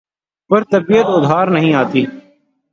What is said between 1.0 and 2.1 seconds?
ادھر نہیں آتی